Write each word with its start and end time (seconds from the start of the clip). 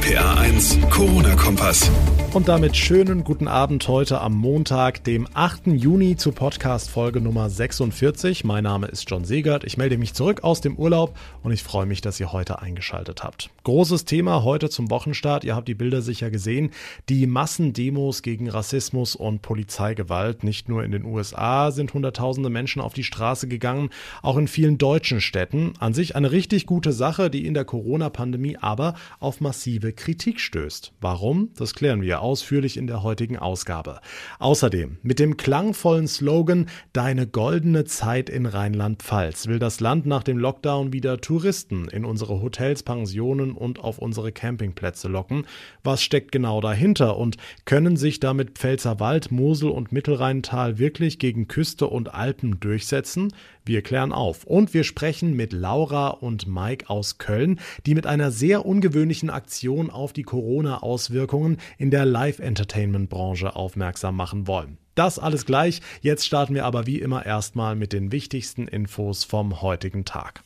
RPA1 0.00 0.88
Corona-Kompass. 0.88 1.90
Und 2.32 2.46
damit 2.46 2.76
schönen 2.76 3.24
guten 3.24 3.48
Abend 3.48 3.88
heute 3.88 4.20
am 4.20 4.34
Montag, 4.34 5.02
dem 5.02 5.26
8. 5.34 5.66
Juni 5.66 6.14
zu 6.16 6.30
Podcast-Folge 6.30 7.20
Nummer 7.20 7.50
46. 7.50 8.44
Mein 8.44 8.62
Name 8.62 8.86
ist 8.86 9.10
John 9.10 9.24
Segert. 9.24 9.64
Ich 9.64 9.76
melde 9.76 9.98
mich 9.98 10.14
zurück 10.14 10.44
aus 10.44 10.60
dem 10.60 10.76
Urlaub 10.76 11.18
und 11.42 11.50
ich 11.50 11.64
freue 11.64 11.86
mich, 11.86 12.02
dass 12.02 12.20
ihr 12.20 12.32
heute 12.32 12.62
eingeschaltet 12.62 13.24
habt. 13.24 13.50
Großes 13.64 14.04
Thema 14.04 14.44
heute 14.44 14.70
zum 14.70 14.90
Wochenstart. 14.90 15.42
Ihr 15.42 15.56
habt 15.56 15.66
die 15.66 15.74
Bilder 15.74 16.02
sicher 16.02 16.30
gesehen. 16.30 16.70
Die 17.08 17.26
Massendemos 17.26 18.22
gegen 18.22 18.48
Rassismus 18.48 19.16
und 19.16 19.42
Polizeigewalt. 19.42 20.44
Nicht 20.44 20.68
nur 20.68 20.84
in 20.84 20.92
den 20.92 21.04
USA 21.04 21.72
sind 21.72 21.92
Hunderttausende 21.94 22.48
Menschen 22.48 22.80
auf 22.80 22.94
die 22.94 23.04
Straße 23.04 23.48
gegangen, 23.48 23.90
auch 24.22 24.36
in 24.36 24.46
vielen 24.46 24.78
deutschen 24.78 25.20
Städten. 25.20 25.72
An 25.80 25.94
sich 25.94 26.14
eine 26.14 26.30
richtig 26.30 26.66
gute 26.66 26.92
Sache, 26.92 27.28
die 27.28 27.44
in 27.44 27.54
der 27.54 27.64
Corona-Pandemie 27.64 28.56
aber 28.60 28.94
auf 29.18 29.40
massive 29.40 29.89
Kritik 29.92 30.40
stößt. 30.40 30.92
Warum? 31.00 31.50
Das 31.56 31.74
klären 31.74 32.02
wir 32.02 32.20
ausführlich 32.20 32.76
in 32.76 32.86
der 32.86 33.02
heutigen 33.02 33.38
Ausgabe. 33.38 34.00
Außerdem 34.38 34.98
mit 35.02 35.18
dem 35.18 35.36
klangvollen 35.36 36.08
Slogan 36.08 36.66
Deine 36.92 37.26
goldene 37.26 37.84
Zeit 37.84 38.28
in 38.28 38.46
Rheinland-Pfalz 38.46 39.46
will 39.46 39.58
das 39.58 39.80
Land 39.80 40.06
nach 40.06 40.22
dem 40.22 40.38
Lockdown 40.38 40.92
wieder 40.92 41.20
Touristen 41.20 41.88
in 41.88 42.04
unsere 42.04 42.42
Hotels, 42.42 42.82
Pensionen 42.82 43.52
und 43.52 43.78
auf 43.78 43.98
unsere 43.98 44.32
Campingplätze 44.32 45.08
locken. 45.08 45.46
Was 45.84 46.02
steckt 46.02 46.32
genau 46.32 46.60
dahinter 46.60 47.16
und 47.16 47.36
können 47.64 47.96
sich 47.96 48.20
damit 48.20 48.58
Pfälzerwald, 48.58 49.30
Mosel 49.30 49.70
und 49.70 49.92
Mittelrheintal 49.92 50.78
wirklich 50.78 51.18
gegen 51.18 51.48
Küste 51.48 51.86
und 51.86 52.14
Alpen 52.14 52.60
durchsetzen? 52.60 53.32
Wir 53.64 53.82
klären 53.82 54.12
auf 54.12 54.44
und 54.44 54.74
wir 54.74 54.84
sprechen 54.84 55.36
mit 55.36 55.52
Laura 55.52 56.08
und 56.08 56.48
Mike 56.48 56.90
aus 56.90 57.18
Köln, 57.18 57.60
die 57.86 57.94
mit 57.94 58.06
einer 58.06 58.30
sehr 58.32 58.66
ungewöhnlichen 58.66 59.30
Aktion 59.30 59.79
auf 59.88 60.12
die 60.12 60.24
Corona-Auswirkungen 60.24 61.56
in 61.78 61.90
der 61.90 62.04
Live-Entertainment-Branche 62.04 63.56
aufmerksam 63.56 64.16
machen 64.16 64.46
wollen. 64.46 64.76
Das 64.94 65.18
alles 65.18 65.46
gleich. 65.46 65.80
Jetzt 66.02 66.26
starten 66.26 66.54
wir 66.54 66.66
aber 66.66 66.86
wie 66.86 66.98
immer 66.98 67.24
erstmal 67.24 67.76
mit 67.76 67.94
den 67.94 68.12
wichtigsten 68.12 68.68
Infos 68.68 69.24
vom 69.24 69.62
heutigen 69.62 70.04
Tag. 70.04 70.42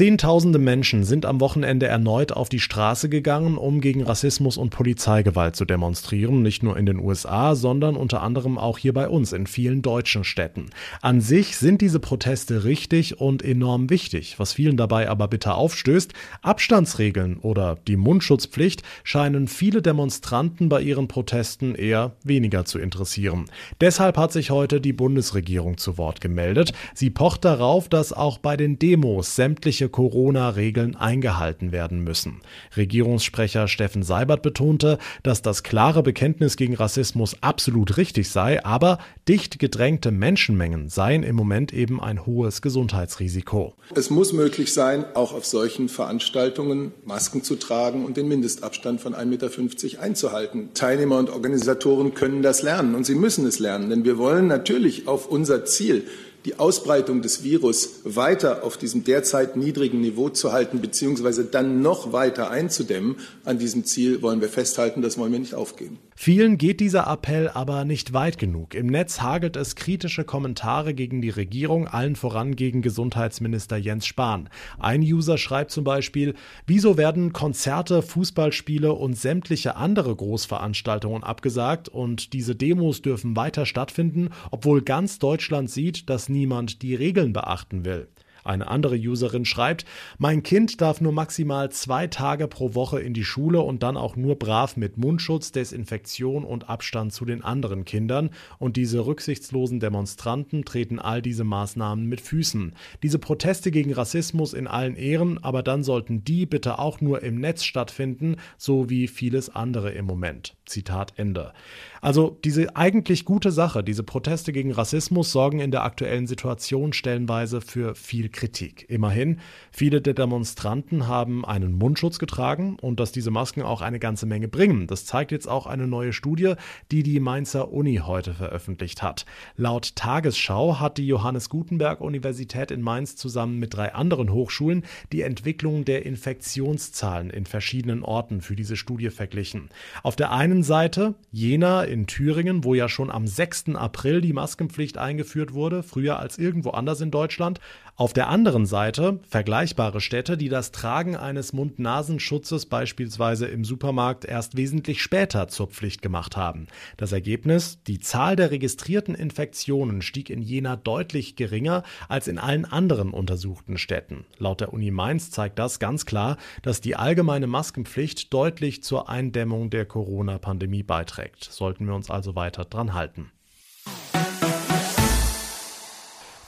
Zehntausende 0.00 0.58
Menschen 0.58 1.04
sind 1.04 1.26
am 1.26 1.42
Wochenende 1.42 1.84
erneut 1.86 2.32
auf 2.32 2.48
die 2.48 2.58
Straße 2.58 3.10
gegangen, 3.10 3.58
um 3.58 3.82
gegen 3.82 4.02
Rassismus 4.02 4.56
und 4.56 4.70
Polizeigewalt 4.70 5.56
zu 5.56 5.66
demonstrieren, 5.66 6.40
nicht 6.40 6.62
nur 6.62 6.78
in 6.78 6.86
den 6.86 6.98
USA, 6.98 7.54
sondern 7.54 7.96
unter 7.96 8.22
anderem 8.22 8.56
auch 8.56 8.78
hier 8.78 8.94
bei 8.94 9.10
uns 9.10 9.34
in 9.34 9.46
vielen 9.46 9.82
deutschen 9.82 10.24
Städten. 10.24 10.70
An 11.02 11.20
sich 11.20 11.58
sind 11.58 11.82
diese 11.82 12.00
Proteste 12.00 12.64
richtig 12.64 13.20
und 13.20 13.42
enorm 13.42 13.90
wichtig. 13.90 14.38
Was 14.38 14.54
vielen 14.54 14.78
dabei 14.78 15.06
aber 15.06 15.28
bitter 15.28 15.56
aufstößt, 15.56 16.14
Abstandsregeln 16.40 17.36
oder 17.36 17.76
die 17.86 17.98
Mundschutzpflicht 17.98 18.82
scheinen 19.04 19.48
viele 19.48 19.82
Demonstranten 19.82 20.70
bei 20.70 20.80
ihren 20.80 21.08
Protesten 21.08 21.74
eher 21.74 22.12
weniger 22.24 22.64
zu 22.64 22.78
interessieren. 22.78 23.50
Deshalb 23.82 24.16
hat 24.16 24.32
sich 24.32 24.50
heute 24.50 24.80
die 24.80 24.94
Bundesregierung 24.94 25.76
zu 25.76 25.98
Wort 25.98 26.22
gemeldet. 26.22 26.72
Sie 26.94 27.10
pocht 27.10 27.44
darauf, 27.44 27.90
dass 27.90 28.14
auch 28.14 28.38
bei 28.38 28.56
den 28.56 28.78
Demos 28.78 29.36
sämtliche 29.36 29.89
Corona-Regeln 29.90 30.96
eingehalten 30.96 31.72
werden 31.72 32.02
müssen. 32.02 32.40
Regierungssprecher 32.76 33.68
Steffen 33.68 34.02
Seibert 34.02 34.42
betonte, 34.42 34.98
dass 35.22 35.42
das 35.42 35.62
klare 35.62 36.02
Bekenntnis 36.02 36.56
gegen 36.56 36.74
Rassismus 36.74 37.36
absolut 37.40 37.96
richtig 37.96 38.30
sei, 38.30 38.64
aber 38.64 38.98
dicht 39.28 39.58
gedrängte 39.58 40.10
Menschenmengen 40.10 40.88
seien 40.88 41.22
im 41.22 41.36
Moment 41.36 41.72
eben 41.72 42.00
ein 42.00 42.26
hohes 42.26 42.62
Gesundheitsrisiko. 42.62 43.74
Es 43.94 44.10
muss 44.10 44.32
möglich 44.32 44.72
sein, 44.72 45.04
auch 45.14 45.32
auf 45.32 45.44
solchen 45.44 45.88
Veranstaltungen 45.88 46.92
Masken 47.04 47.42
zu 47.42 47.56
tragen 47.56 48.04
und 48.04 48.16
den 48.16 48.28
Mindestabstand 48.28 49.00
von 49.00 49.14
1,50 49.14 49.26
Meter 49.26 50.02
einzuhalten. 50.02 50.70
Teilnehmer 50.74 51.18
und 51.18 51.30
Organisatoren 51.30 52.14
können 52.14 52.42
das 52.42 52.62
lernen 52.62 52.94
und 52.94 53.04
sie 53.04 53.14
müssen 53.14 53.46
es 53.46 53.58
lernen, 53.58 53.90
denn 53.90 54.04
wir 54.04 54.18
wollen 54.18 54.46
natürlich 54.46 55.08
auf 55.08 55.26
unser 55.26 55.64
Ziel 55.64 56.04
die 56.44 56.58
Ausbreitung 56.58 57.22
des 57.22 57.42
Virus 57.42 58.00
weiter 58.04 58.64
auf 58.64 58.76
diesem 58.76 59.04
derzeit 59.04 59.56
niedrigen 59.56 60.00
Niveau 60.00 60.28
zu 60.30 60.52
halten, 60.52 60.80
beziehungsweise 60.80 61.44
dann 61.44 61.82
noch 61.82 62.12
weiter 62.12 62.50
einzudämmen. 62.50 63.16
An 63.44 63.58
diesem 63.58 63.84
Ziel 63.84 64.22
wollen 64.22 64.40
wir 64.40 64.48
festhalten, 64.48 65.02
das 65.02 65.18
wollen 65.18 65.32
wir 65.32 65.38
nicht 65.38 65.54
aufgeben. 65.54 65.98
Vielen 66.22 66.58
geht 66.58 66.80
dieser 66.80 67.06
Appell 67.06 67.48
aber 67.48 67.86
nicht 67.86 68.12
weit 68.12 68.36
genug. 68.36 68.74
Im 68.74 68.88
Netz 68.88 69.22
hagelt 69.22 69.56
es 69.56 69.74
kritische 69.74 70.24
Kommentare 70.24 70.92
gegen 70.92 71.22
die 71.22 71.30
Regierung, 71.30 71.88
allen 71.88 72.14
voran 72.14 72.56
gegen 72.56 72.82
Gesundheitsminister 72.82 73.78
Jens 73.78 74.06
Spahn. 74.06 74.50
Ein 74.78 75.00
User 75.00 75.38
schreibt 75.38 75.70
zum 75.70 75.84
Beispiel, 75.84 76.34
wieso 76.66 76.98
werden 76.98 77.32
Konzerte, 77.32 78.02
Fußballspiele 78.02 78.92
und 78.92 79.14
sämtliche 79.14 79.76
andere 79.76 80.14
Großveranstaltungen 80.14 81.22
abgesagt 81.22 81.88
und 81.88 82.34
diese 82.34 82.54
Demos 82.54 83.00
dürfen 83.00 83.34
weiter 83.34 83.64
stattfinden, 83.64 84.28
obwohl 84.50 84.82
ganz 84.82 85.18
Deutschland 85.18 85.70
sieht, 85.70 86.10
dass 86.10 86.28
niemand 86.30 86.82
die 86.82 86.94
Regeln 86.94 87.32
beachten 87.32 87.84
will. 87.84 88.08
Eine 88.44 88.68
andere 88.68 88.96
Userin 88.96 89.44
schreibt, 89.44 89.84
mein 90.18 90.42
Kind 90.42 90.80
darf 90.80 91.00
nur 91.00 91.12
maximal 91.12 91.70
zwei 91.70 92.06
Tage 92.06 92.48
pro 92.48 92.74
Woche 92.74 93.00
in 93.00 93.14
die 93.14 93.24
Schule 93.24 93.60
und 93.60 93.82
dann 93.82 93.96
auch 93.96 94.16
nur 94.16 94.36
brav 94.36 94.76
mit 94.76 94.96
Mundschutz, 94.96 95.52
Desinfektion 95.52 96.44
und 96.44 96.68
Abstand 96.68 97.12
zu 97.12 97.24
den 97.24 97.44
anderen 97.44 97.84
Kindern. 97.84 98.30
Und 98.58 98.76
diese 98.76 99.06
rücksichtslosen 99.06 99.80
Demonstranten 99.80 100.64
treten 100.64 100.98
all 100.98 101.22
diese 101.22 101.44
Maßnahmen 101.44 102.06
mit 102.06 102.20
Füßen. 102.20 102.74
Diese 103.02 103.18
Proteste 103.18 103.70
gegen 103.70 103.92
Rassismus 103.92 104.54
in 104.54 104.66
allen 104.66 104.96
Ehren, 104.96 105.42
aber 105.42 105.62
dann 105.62 105.82
sollten 105.82 106.24
die 106.24 106.46
bitte 106.46 106.78
auch 106.78 107.00
nur 107.00 107.22
im 107.22 107.40
Netz 107.40 107.64
stattfinden, 107.64 108.36
so 108.56 108.88
wie 108.88 109.08
vieles 109.08 109.50
andere 109.50 109.92
im 109.92 110.06
Moment. 110.06 110.54
Zitat 110.70 111.12
Ende. 111.16 111.52
Also 112.00 112.38
diese 112.44 112.76
eigentlich 112.76 113.26
gute 113.26 113.50
Sache, 113.52 113.84
diese 113.84 114.02
Proteste 114.02 114.52
gegen 114.52 114.72
Rassismus 114.72 115.32
sorgen 115.32 115.60
in 115.60 115.70
der 115.70 115.84
aktuellen 115.84 116.26
Situation 116.26 116.92
stellenweise 116.94 117.60
für 117.60 117.94
viel 117.94 118.30
Kritik. 118.30 118.86
Immerhin, 118.88 119.40
viele 119.70 120.00
der 120.00 120.14
Demonstranten 120.14 121.06
haben 121.06 121.44
einen 121.44 121.74
Mundschutz 121.74 122.18
getragen 122.18 122.76
und 122.80 123.00
dass 123.00 123.12
diese 123.12 123.30
Masken 123.30 123.62
auch 123.62 123.82
eine 123.82 123.98
ganze 123.98 124.24
Menge 124.24 124.48
bringen. 124.48 124.86
Das 124.86 125.04
zeigt 125.04 125.32
jetzt 125.32 125.48
auch 125.48 125.66
eine 125.66 125.86
neue 125.86 126.14
Studie, 126.14 126.54
die 126.90 127.02
die 127.02 127.20
Mainzer 127.20 127.70
Uni 127.70 127.96
heute 127.96 128.32
veröffentlicht 128.32 129.02
hat. 129.02 129.26
Laut 129.56 129.94
Tagesschau 129.96 130.80
hat 130.80 130.96
die 130.96 131.06
Johannes 131.06 131.50
Gutenberg 131.50 132.00
Universität 132.00 132.70
in 132.70 132.80
Mainz 132.80 133.16
zusammen 133.16 133.58
mit 133.58 133.74
drei 133.74 133.92
anderen 133.94 134.32
Hochschulen 134.32 134.84
die 135.12 135.22
Entwicklung 135.22 135.84
der 135.84 136.06
Infektionszahlen 136.06 137.28
in 137.28 137.44
verschiedenen 137.44 138.02
Orten 138.02 138.40
für 138.40 138.56
diese 138.56 138.76
Studie 138.76 139.10
verglichen. 139.10 139.68
Auf 140.02 140.16
der 140.16 140.32
einen 140.32 140.59
Seite 140.62 141.14
Jena 141.32 141.84
in 141.84 142.06
Thüringen, 142.06 142.64
wo 142.64 142.74
ja 142.74 142.88
schon 142.88 143.10
am 143.10 143.26
6. 143.26 143.76
April 143.76 144.20
die 144.20 144.32
Maskenpflicht 144.32 144.98
eingeführt 144.98 145.52
wurde, 145.52 145.82
früher 145.82 146.18
als 146.18 146.38
irgendwo 146.38 146.70
anders 146.70 147.00
in 147.00 147.10
Deutschland. 147.10 147.60
Auf 147.96 148.14
der 148.14 148.28
anderen 148.28 148.64
Seite 148.64 149.20
vergleichbare 149.28 150.00
Städte, 150.00 150.38
die 150.38 150.48
das 150.48 150.72
Tragen 150.72 151.16
eines 151.16 151.52
Mund-Nasenschutzes 151.52 152.66
beispielsweise 152.66 153.46
im 153.46 153.64
Supermarkt 153.64 154.24
erst 154.24 154.56
wesentlich 154.56 155.02
später 155.02 155.48
zur 155.48 155.68
Pflicht 155.68 156.00
gemacht 156.00 156.36
haben. 156.36 156.66
Das 156.96 157.12
Ergebnis? 157.12 157.82
Die 157.86 157.98
Zahl 157.98 158.36
der 158.36 158.50
registrierten 158.50 159.14
Infektionen 159.14 160.00
stieg 160.00 160.30
in 160.30 160.40
Jena 160.40 160.76
deutlich 160.76 161.36
geringer 161.36 161.82
als 162.08 162.26
in 162.26 162.38
allen 162.38 162.64
anderen 162.64 163.10
untersuchten 163.10 163.76
Städten. 163.76 164.24
Laut 164.38 164.62
der 164.62 164.72
Uni 164.72 164.90
Mainz 164.90 165.30
zeigt 165.30 165.58
das 165.58 165.78
ganz 165.78 166.06
klar, 166.06 166.38
dass 166.62 166.80
die 166.80 166.96
allgemeine 166.96 167.46
Maskenpflicht 167.46 168.32
deutlich 168.32 168.82
zur 168.82 169.10
Eindämmung 169.10 169.68
der 169.68 169.84
Corona-Pandemie 169.84 170.49
beiträgt. 170.82 171.44
Sollten 171.44 171.86
wir 171.86 171.94
uns 171.94 172.10
also 172.10 172.34
weiter 172.34 172.64
dran 172.64 172.94
halten. 172.94 173.30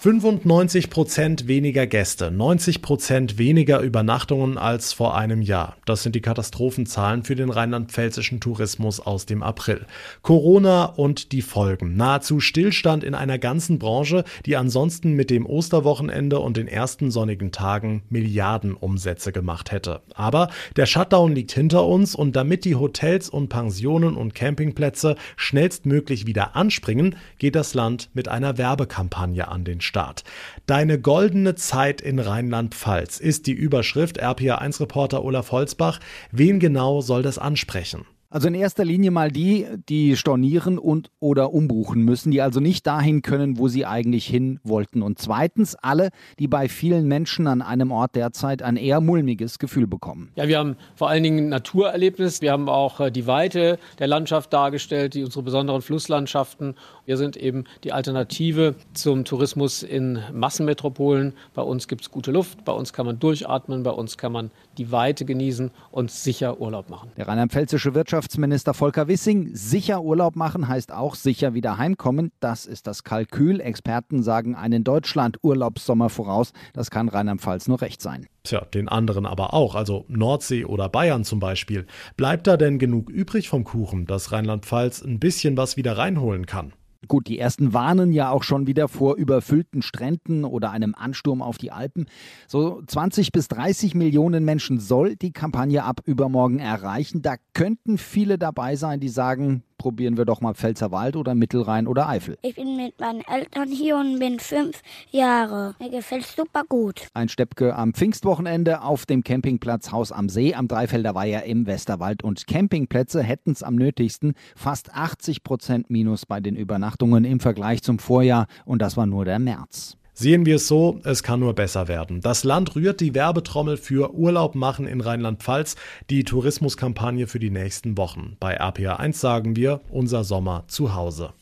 95 0.02 0.90
Prozent 0.90 1.46
weniger 1.46 1.86
Gäste, 1.86 2.32
90 2.32 2.82
Prozent 2.82 3.38
weniger 3.38 3.78
Übernachtungen 3.78 4.58
als 4.58 4.92
vor 4.92 5.16
einem 5.16 5.42
Jahr. 5.42 5.76
Das 5.84 6.02
sind 6.02 6.16
die 6.16 6.20
Katastrophenzahlen 6.20 7.22
für 7.22 7.36
den 7.36 7.50
rheinland-pfälzischen 7.50 8.40
Tourismus 8.40 8.98
aus 8.98 9.26
dem 9.26 9.44
April. 9.44 9.86
Corona 10.22 10.86
und 10.86 11.30
die 11.30 11.40
Folgen. 11.40 11.96
Nahezu 11.96 12.40
Stillstand 12.40 13.04
in 13.04 13.14
einer 13.14 13.38
ganzen 13.38 13.78
Branche, 13.78 14.24
die 14.44 14.56
ansonsten 14.56 15.12
mit 15.12 15.30
dem 15.30 15.46
Osterwochenende 15.46 16.40
und 16.40 16.56
den 16.56 16.66
ersten 16.66 17.12
sonnigen 17.12 17.52
Tagen 17.52 18.02
Milliardenumsätze 18.10 19.30
gemacht 19.30 19.70
hätte. 19.70 20.00
Aber 20.16 20.50
der 20.74 20.86
Shutdown 20.86 21.32
liegt 21.32 21.52
hinter 21.52 21.86
uns 21.86 22.16
und 22.16 22.34
damit 22.34 22.64
die 22.64 22.74
Hotels 22.74 23.28
und 23.28 23.50
Pensionen 23.50 24.16
und 24.16 24.34
Campingplätze 24.34 25.14
schnellstmöglich 25.36 26.26
wieder 26.26 26.56
anspringen, 26.56 27.14
geht 27.38 27.54
das 27.54 27.74
Land 27.74 28.10
mit 28.14 28.26
einer 28.26 28.58
Werbekampagne 28.58 29.46
an 29.46 29.62
den 29.62 29.80
Start. 29.80 29.91
Start. 29.92 30.24
Deine 30.64 30.98
goldene 30.98 31.54
Zeit 31.54 32.00
in 32.00 32.18
Rheinland-Pfalz 32.18 33.20
ist 33.20 33.46
die 33.46 33.52
Überschrift. 33.52 34.22
RPA1-Reporter 34.22 35.22
Olaf 35.22 35.52
Holzbach. 35.52 36.00
Wen 36.30 36.60
genau 36.60 37.02
soll 37.02 37.20
das 37.20 37.36
ansprechen? 37.36 38.06
Also 38.32 38.48
in 38.48 38.54
erster 38.54 38.86
Linie 38.86 39.10
mal 39.10 39.30
die, 39.30 39.66
die 39.90 40.16
stornieren 40.16 40.78
und 40.78 41.10
oder 41.20 41.52
umbuchen 41.52 42.02
müssen, 42.02 42.30
die 42.30 42.40
also 42.40 42.60
nicht 42.60 42.86
dahin 42.86 43.20
können, 43.20 43.58
wo 43.58 43.68
sie 43.68 43.84
eigentlich 43.84 44.24
hin 44.24 44.58
wollten. 44.64 45.02
Und 45.02 45.18
zweitens 45.18 45.74
alle, 45.74 46.08
die 46.38 46.48
bei 46.48 46.70
vielen 46.70 47.06
Menschen 47.08 47.46
an 47.46 47.60
einem 47.60 47.92
Ort 47.92 48.16
derzeit 48.16 48.62
ein 48.62 48.78
eher 48.78 49.02
mulmiges 49.02 49.58
Gefühl 49.58 49.86
bekommen. 49.86 50.30
Ja, 50.34 50.48
wir 50.48 50.58
haben 50.58 50.76
vor 50.94 51.10
allen 51.10 51.22
Dingen 51.22 51.50
Naturerlebnis. 51.50 52.40
Wir 52.40 52.52
haben 52.52 52.70
auch 52.70 53.00
äh, 53.00 53.10
die 53.10 53.26
Weite 53.26 53.78
der 53.98 54.06
Landschaft 54.06 54.50
dargestellt, 54.54 55.12
die 55.12 55.24
unsere 55.24 55.42
besonderen 55.42 55.82
Flusslandschaften. 55.82 56.74
Wir 57.04 57.18
sind 57.18 57.36
eben 57.36 57.64
die 57.84 57.92
Alternative 57.92 58.76
zum 58.94 59.26
Tourismus 59.26 59.82
in 59.82 60.20
Massenmetropolen. 60.32 61.34
Bei 61.52 61.60
uns 61.60 61.86
gibt 61.86 62.00
es 62.00 62.10
gute 62.10 62.30
Luft, 62.30 62.64
bei 62.64 62.72
uns 62.72 62.94
kann 62.94 63.04
man 63.04 63.18
durchatmen, 63.18 63.82
bei 63.82 63.90
uns 63.90 64.16
kann 64.16 64.32
man 64.32 64.50
die 64.78 64.90
Weite 64.90 65.26
genießen 65.26 65.70
und 65.90 66.10
sicher 66.10 66.60
Urlaub 66.62 66.88
machen. 66.88 67.10
Der 67.18 67.28
rheinland-pfälzische 67.28 67.94
Wirtschaftsminister 68.22 68.72
Volker 68.72 69.08
Wissing, 69.08 69.50
sicher 69.52 70.00
Urlaub 70.00 70.36
machen 70.36 70.68
heißt 70.68 70.92
auch 70.92 71.16
sicher 71.16 71.54
wieder 71.54 71.76
heimkommen. 71.76 72.30
Das 72.38 72.66
ist 72.66 72.86
das 72.86 73.02
Kalkül. 73.02 73.60
Experten 73.60 74.22
sagen 74.22 74.54
einen 74.54 74.84
Deutschland-Urlaubssommer 74.84 76.08
voraus. 76.08 76.52
Das 76.72 76.92
kann 76.92 77.08
Rheinland-Pfalz 77.08 77.66
nur 77.66 77.80
recht 77.80 78.00
sein. 78.00 78.28
Tja, 78.44 78.60
den 78.60 78.88
anderen 78.88 79.26
aber 79.26 79.54
auch, 79.54 79.74
also 79.74 80.04
Nordsee 80.06 80.64
oder 80.64 80.88
Bayern 80.88 81.24
zum 81.24 81.40
Beispiel. 81.40 81.84
Bleibt 82.16 82.46
da 82.46 82.56
denn 82.56 82.78
genug 82.78 83.10
übrig 83.10 83.48
vom 83.48 83.64
Kuchen, 83.64 84.06
dass 84.06 84.30
Rheinland-Pfalz 84.30 85.02
ein 85.02 85.18
bisschen 85.18 85.56
was 85.56 85.76
wieder 85.76 85.98
reinholen 85.98 86.46
kann? 86.46 86.74
Gut, 87.08 87.26
die 87.26 87.38
ersten 87.38 87.72
warnen 87.72 88.12
ja 88.12 88.30
auch 88.30 88.44
schon 88.44 88.66
wieder 88.66 88.86
vor 88.86 89.16
überfüllten 89.16 89.82
Stränden 89.82 90.44
oder 90.44 90.70
einem 90.70 90.94
Ansturm 90.94 91.42
auf 91.42 91.58
die 91.58 91.72
Alpen. 91.72 92.06
So 92.46 92.80
20 92.86 93.32
bis 93.32 93.48
30 93.48 93.94
Millionen 93.94 94.44
Menschen 94.44 94.78
soll 94.78 95.16
die 95.16 95.32
Kampagne 95.32 95.82
ab 95.82 96.00
übermorgen 96.04 96.60
erreichen. 96.60 97.20
Da 97.20 97.34
könnten 97.54 97.98
viele 97.98 98.38
dabei 98.38 98.76
sein, 98.76 99.00
die 99.00 99.08
sagen, 99.08 99.64
probieren 99.82 100.16
wir 100.16 100.24
doch 100.24 100.40
mal 100.40 100.54
Pfälzerwald 100.54 101.16
oder 101.16 101.34
Mittelrhein 101.34 101.88
oder 101.88 102.08
Eifel. 102.08 102.38
Ich 102.42 102.54
bin 102.54 102.76
mit 102.76 103.00
meinen 103.00 103.22
Eltern 103.22 103.68
hier 103.68 103.96
und 103.96 104.20
bin 104.20 104.38
fünf 104.38 104.80
Jahre. 105.10 105.74
Mir 105.80 105.90
gefällt 105.90 106.24
super 106.24 106.62
gut. 106.68 107.08
Ein 107.14 107.28
Steppke 107.28 107.74
am 107.74 107.92
Pfingstwochenende 107.92 108.82
auf 108.82 109.06
dem 109.06 109.24
Campingplatz 109.24 109.90
Haus 109.90 110.12
am 110.12 110.28
See 110.28 110.54
am 110.54 110.68
Dreifelder 110.68 111.16
Weiher 111.16 111.42
im 111.46 111.66
Westerwald. 111.66 112.22
Und 112.22 112.46
Campingplätze 112.46 113.24
hätten 113.24 113.50
es 113.50 113.64
am 113.64 113.74
nötigsten. 113.74 114.34
Fast 114.54 114.94
80 114.94 115.42
Prozent 115.42 115.90
Minus 115.90 116.26
bei 116.26 116.38
den 116.38 116.54
Übernachtungen 116.54 117.24
im 117.24 117.40
Vergleich 117.40 117.82
zum 117.82 117.98
Vorjahr. 117.98 118.46
Und 118.64 118.82
das 118.82 118.96
war 118.96 119.06
nur 119.06 119.24
der 119.24 119.40
März. 119.40 119.96
Sehen 120.14 120.44
wir 120.44 120.56
es 120.56 120.68
so, 120.68 121.00
es 121.04 121.22
kann 121.22 121.40
nur 121.40 121.54
besser 121.54 121.88
werden. 121.88 122.20
Das 122.20 122.44
Land 122.44 122.76
rührt 122.76 123.00
die 123.00 123.14
Werbetrommel 123.14 123.78
für 123.78 124.14
Urlaub 124.14 124.54
machen 124.54 124.86
in 124.86 125.00
Rheinland-Pfalz, 125.00 125.76
die 126.10 126.24
Tourismuskampagne 126.24 127.26
für 127.26 127.38
die 127.38 127.50
nächsten 127.50 127.96
Wochen. 127.96 128.36
Bei 128.38 128.54
RPA 128.54 128.96
1 128.96 129.18
sagen 129.18 129.56
wir, 129.56 129.80
unser 129.88 130.22
Sommer 130.22 130.64
zu 130.68 130.94
Hause. 130.94 131.32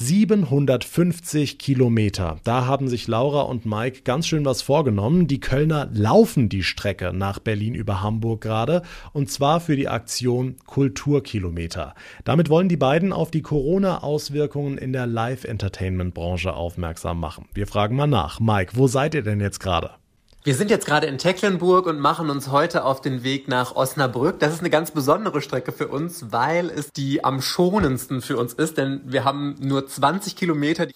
750 0.00 1.58
Kilometer. 1.58 2.38
Da 2.42 2.64
haben 2.64 2.88
sich 2.88 3.06
Laura 3.06 3.42
und 3.42 3.66
Mike 3.66 4.00
ganz 4.02 4.26
schön 4.26 4.46
was 4.46 4.62
vorgenommen. 4.62 5.26
Die 5.26 5.40
Kölner 5.40 5.90
laufen 5.92 6.48
die 6.48 6.62
Strecke 6.62 7.12
nach 7.12 7.38
Berlin 7.38 7.74
über 7.74 8.02
Hamburg 8.02 8.40
gerade 8.40 8.80
und 9.12 9.30
zwar 9.30 9.60
für 9.60 9.76
die 9.76 9.88
Aktion 9.88 10.56
Kulturkilometer. 10.64 11.94
Damit 12.24 12.48
wollen 12.48 12.70
die 12.70 12.78
beiden 12.78 13.12
auf 13.12 13.30
die 13.30 13.42
Corona-Auswirkungen 13.42 14.78
in 14.78 14.94
der 14.94 15.06
Live-Entertainment-Branche 15.06 16.54
aufmerksam 16.54 17.20
machen. 17.20 17.44
Wir 17.52 17.66
fragen 17.66 17.94
mal 17.94 18.06
nach. 18.06 18.40
Mike, 18.40 18.72
wo 18.76 18.86
seid 18.86 19.14
ihr 19.14 19.22
denn 19.22 19.40
jetzt 19.40 19.60
gerade? 19.60 19.99
Wir 20.42 20.54
sind 20.54 20.70
jetzt 20.70 20.86
gerade 20.86 21.06
in 21.06 21.18
Tecklenburg 21.18 21.84
und 21.86 22.00
machen 22.00 22.30
uns 22.30 22.50
heute 22.50 22.86
auf 22.86 23.02
den 23.02 23.22
Weg 23.24 23.46
nach 23.46 23.76
Osnabrück. 23.76 24.40
Das 24.40 24.54
ist 24.54 24.60
eine 24.60 24.70
ganz 24.70 24.90
besondere 24.90 25.42
Strecke 25.42 25.70
für 25.70 25.88
uns, 25.88 26.32
weil 26.32 26.70
es 26.70 26.94
die 26.94 27.22
am 27.22 27.42
schonendsten 27.42 28.22
für 28.22 28.38
uns 28.38 28.54
ist, 28.54 28.78
denn 28.78 29.02
wir 29.04 29.24
haben 29.24 29.56
nur 29.60 29.86
20 29.86 30.36
Kilometer. 30.36 30.86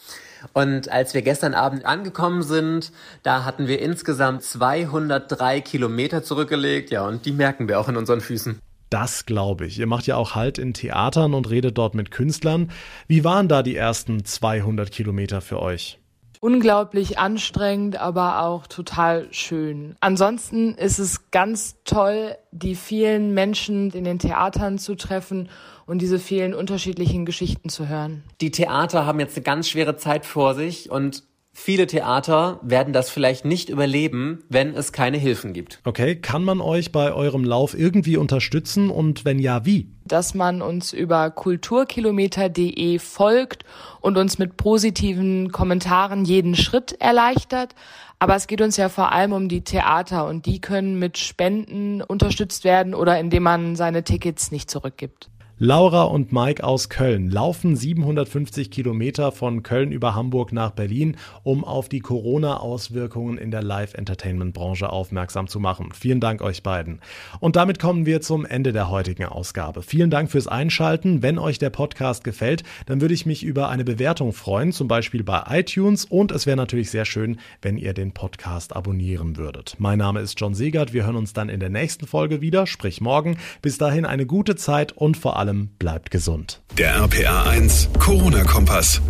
Und 0.54 0.88
als 0.88 1.12
wir 1.12 1.20
gestern 1.20 1.52
Abend 1.52 1.84
angekommen 1.84 2.42
sind, 2.42 2.90
da 3.22 3.44
hatten 3.44 3.68
wir 3.68 3.82
insgesamt 3.82 4.44
203 4.44 5.60
Kilometer 5.60 6.22
zurückgelegt. 6.22 6.90
Ja, 6.90 7.06
und 7.06 7.26
die 7.26 7.32
merken 7.32 7.68
wir 7.68 7.78
auch 7.78 7.90
in 7.90 7.98
unseren 7.98 8.22
Füßen. 8.22 8.58
Das 8.88 9.26
glaube 9.26 9.66
ich. 9.66 9.78
Ihr 9.78 9.86
macht 9.86 10.06
ja 10.06 10.16
auch 10.16 10.34
Halt 10.34 10.56
in 10.56 10.72
Theatern 10.72 11.34
und 11.34 11.50
redet 11.50 11.76
dort 11.76 11.94
mit 11.94 12.10
Künstlern. 12.10 12.70
Wie 13.08 13.24
waren 13.24 13.48
da 13.48 13.62
die 13.62 13.76
ersten 13.76 14.24
200 14.24 14.90
Kilometer 14.90 15.42
für 15.42 15.60
euch? 15.60 15.98
Unglaublich 16.40 17.18
anstrengend, 17.18 18.00
aber 18.00 18.42
auch 18.42 18.66
total 18.66 19.28
schön. 19.32 19.96
Ansonsten 20.00 20.74
ist 20.74 20.98
es 20.98 21.30
ganz 21.30 21.76
toll, 21.84 22.36
die 22.52 22.74
vielen 22.74 23.34
Menschen 23.34 23.90
in 23.90 24.04
den 24.04 24.18
Theatern 24.18 24.78
zu 24.78 24.94
treffen 24.94 25.48
und 25.86 26.00
diese 26.00 26.18
vielen 26.18 26.54
unterschiedlichen 26.54 27.24
Geschichten 27.24 27.68
zu 27.68 27.88
hören. 27.88 28.22
Die 28.40 28.50
Theater 28.50 29.06
haben 29.06 29.20
jetzt 29.20 29.36
eine 29.36 29.44
ganz 29.44 29.68
schwere 29.68 29.96
Zeit 29.96 30.24
vor 30.26 30.54
sich 30.54 30.90
und 30.90 31.24
Viele 31.56 31.86
Theater 31.86 32.58
werden 32.62 32.92
das 32.92 33.10
vielleicht 33.10 33.44
nicht 33.44 33.70
überleben, 33.70 34.42
wenn 34.48 34.74
es 34.74 34.90
keine 34.90 35.18
Hilfen 35.18 35.52
gibt. 35.52 35.78
Okay, 35.84 36.16
kann 36.16 36.42
man 36.42 36.60
euch 36.60 36.90
bei 36.90 37.12
eurem 37.12 37.44
Lauf 37.44 37.78
irgendwie 37.78 38.16
unterstützen 38.16 38.90
und 38.90 39.24
wenn 39.24 39.38
ja, 39.38 39.64
wie? 39.64 39.88
Dass 40.04 40.34
man 40.34 40.62
uns 40.62 40.92
über 40.92 41.30
kulturkilometer.de 41.30 42.98
folgt 42.98 43.64
und 44.00 44.18
uns 44.18 44.36
mit 44.38 44.56
positiven 44.56 45.52
Kommentaren 45.52 46.24
jeden 46.24 46.56
Schritt 46.56 47.00
erleichtert. 47.00 47.76
Aber 48.18 48.34
es 48.34 48.48
geht 48.48 48.60
uns 48.60 48.76
ja 48.76 48.88
vor 48.88 49.12
allem 49.12 49.32
um 49.32 49.48
die 49.48 49.62
Theater 49.62 50.26
und 50.26 50.46
die 50.46 50.60
können 50.60 50.98
mit 50.98 51.18
Spenden 51.18 52.02
unterstützt 52.02 52.64
werden 52.64 52.94
oder 52.94 53.20
indem 53.20 53.44
man 53.44 53.76
seine 53.76 54.02
Tickets 54.02 54.50
nicht 54.50 54.68
zurückgibt. 54.68 55.30
Laura 55.60 56.02
und 56.02 56.32
Mike 56.32 56.64
aus 56.64 56.88
Köln 56.88 57.30
laufen 57.30 57.76
750 57.76 58.72
Kilometer 58.72 59.30
von 59.30 59.62
Köln 59.62 59.92
über 59.92 60.16
Hamburg 60.16 60.52
nach 60.52 60.72
Berlin, 60.72 61.16
um 61.44 61.62
auf 61.62 61.88
die 61.88 62.00
Corona-Auswirkungen 62.00 63.38
in 63.38 63.52
der 63.52 63.62
Live-Entertainment-Branche 63.62 64.90
aufmerksam 64.90 65.46
zu 65.46 65.60
machen. 65.60 65.90
Vielen 65.94 66.18
Dank 66.18 66.42
euch 66.42 66.64
beiden. 66.64 66.98
Und 67.38 67.54
damit 67.54 67.78
kommen 67.78 68.04
wir 68.04 68.20
zum 68.20 68.44
Ende 68.44 68.72
der 68.72 68.90
heutigen 68.90 69.26
Ausgabe. 69.26 69.82
Vielen 69.82 70.10
Dank 70.10 70.28
fürs 70.32 70.48
Einschalten. 70.48 71.22
Wenn 71.22 71.38
euch 71.38 71.60
der 71.60 71.70
Podcast 71.70 72.24
gefällt, 72.24 72.64
dann 72.86 73.00
würde 73.00 73.14
ich 73.14 73.24
mich 73.24 73.44
über 73.44 73.68
eine 73.68 73.84
Bewertung 73.84 74.32
freuen, 74.32 74.72
zum 74.72 74.88
Beispiel 74.88 75.22
bei 75.22 75.44
iTunes. 75.50 76.04
Und 76.04 76.32
es 76.32 76.46
wäre 76.46 76.56
natürlich 76.56 76.90
sehr 76.90 77.04
schön, 77.04 77.38
wenn 77.62 77.78
ihr 77.78 77.94
den 77.94 78.10
Podcast 78.10 78.74
abonnieren 78.74 79.36
würdet. 79.36 79.76
Mein 79.78 80.00
Name 80.00 80.18
ist 80.18 80.40
John 80.40 80.54
Segert. 80.54 80.92
Wir 80.92 81.06
hören 81.06 81.14
uns 81.14 81.32
dann 81.32 81.48
in 81.48 81.60
der 81.60 81.70
nächsten 81.70 82.08
Folge 82.08 82.40
wieder, 82.40 82.66
sprich 82.66 83.00
morgen. 83.00 83.38
Bis 83.62 83.78
dahin 83.78 84.04
eine 84.04 84.26
gute 84.26 84.56
Zeit 84.56 84.90
und 84.90 85.16
vor 85.16 85.36
allem 85.36 85.43
allem 85.44 85.68
bleibt 85.78 86.10
gesund. 86.10 86.62
Der 86.78 86.96
RPA 86.96 87.44
1 87.50 87.90
Corona-Kompass. 87.98 89.02